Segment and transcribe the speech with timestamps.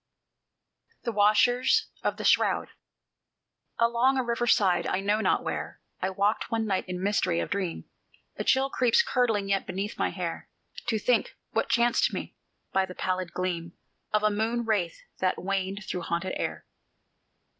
[1.03, 2.69] THE WASHERS OF THE SHROUD
[3.77, 7.51] Along a river side, I know not where, I walked one night in mystery of
[7.51, 7.85] dream;
[8.35, 10.49] A chill creeps curdling yet beneath my hair,
[10.87, 12.35] To think what chanced me
[12.73, 13.73] by the pallid gleam
[14.11, 16.65] Of a moon wraith that waned through haunted air.